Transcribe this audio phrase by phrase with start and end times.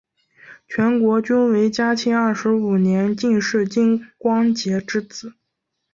[0.67, 5.35] 金国均为嘉庆二十五年进士金光杰之子。